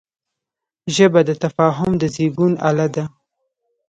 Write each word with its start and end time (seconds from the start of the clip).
ژبه 0.95 1.21
د 1.25 1.31
تفاهم 1.43 1.91
د 2.01 2.03
زېږون 2.15 2.53
اله 2.69 2.87
ده 2.95 3.03